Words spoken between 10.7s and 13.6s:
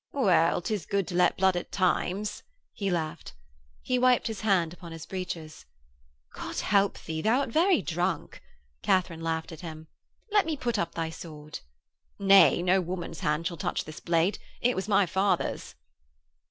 up thy sword.' 'Nay, no woman's hand shall